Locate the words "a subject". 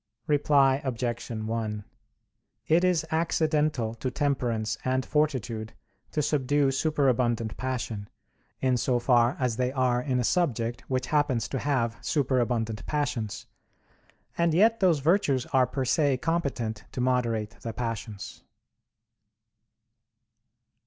10.19-10.81